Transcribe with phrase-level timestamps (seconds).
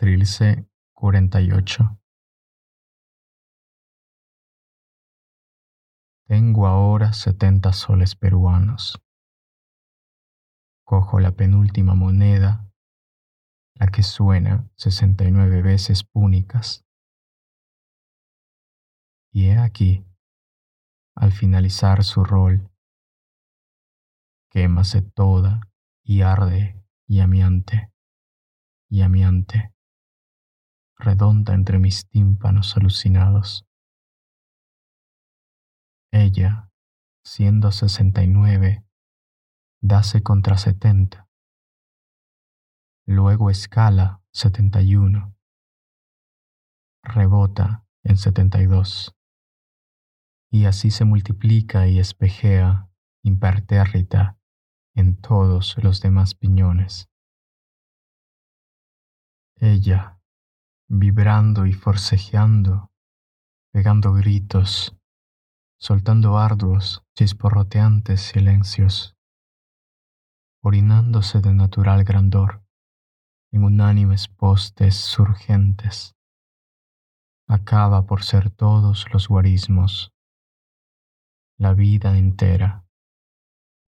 [0.00, 2.00] Trilce 48
[6.28, 9.02] Tengo ahora setenta soles peruanos.
[10.84, 12.72] Cojo la penúltima moneda,
[13.74, 16.86] la que suena sesenta y nueve veces púnicas.
[19.32, 20.06] Y he aquí,
[21.16, 22.70] al finalizar su rol,
[24.48, 25.60] quémase toda
[26.04, 27.92] y arde y amiante,
[28.88, 29.74] y amiante,
[30.98, 33.64] redonda entre mis tímpanos alucinados.
[36.10, 36.70] Ella,
[37.24, 38.84] siendo sesenta y nueve,
[39.80, 41.28] dase contra setenta.
[43.06, 45.36] Luego escala setenta y uno.
[47.02, 49.14] Rebota en setenta y dos.
[50.50, 52.90] Y así se multiplica y espejea
[53.22, 54.38] impertérrita
[54.94, 57.08] en todos los demás piñones.
[59.56, 60.17] Ella,
[60.88, 62.90] vibrando y forcejeando,
[63.72, 64.96] pegando gritos,
[65.78, 69.14] soltando arduos, chisporroteantes silencios,
[70.62, 72.64] orinándose de natural grandor
[73.52, 76.16] en unánimes postes surgentes,
[77.46, 80.12] acaba por ser todos los guarismos,
[81.58, 82.87] la vida entera